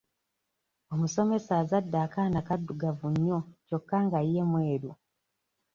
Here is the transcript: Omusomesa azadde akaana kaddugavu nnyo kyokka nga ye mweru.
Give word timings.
Omusomesa 0.93 1.51
azadde 1.61 1.97
akaana 2.05 2.39
kaddugavu 2.47 3.07
nnyo 3.13 3.39
kyokka 3.67 3.97
nga 4.05 4.19
ye 4.31 4.41
mweru. 4.51 4.91